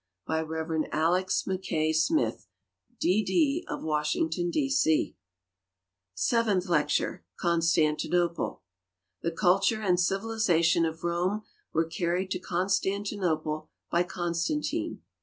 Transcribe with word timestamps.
By 0.25 0.41
Rev. 0.41 0.85
Alex. 0.91 1.45
Mackay 1.45 1.93
Smith, 1.93 2.47
D. 2.99 3.63
I)., 3.69 3.71
of 3.71 3.83
Washington, 3.83 4.49
D. 4.49 4.67
C. 4.67 5.15
Seventh 6.15 6.67
lecture— 6.67 7.23
Constantinoi)le. 7.39 8.61
The 9.21 9.31
culture 9.31 9.83
and 9.83 9.99
civilization 9.99 10.85
of 10.85 11.03
Rome 11.03 11.43
were 11.71 11.85
carried 11.85 12.31
to 12.31 12.39
Constantinople 12.39 13.69
by 13.91 14.01
Constantine. 14.01 15.03